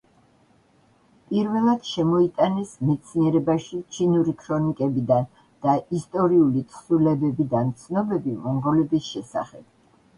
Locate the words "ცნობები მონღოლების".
7.87-9.15